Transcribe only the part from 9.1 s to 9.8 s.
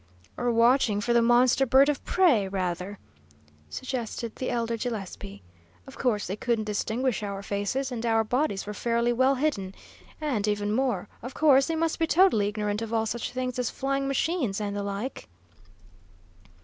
well hidden.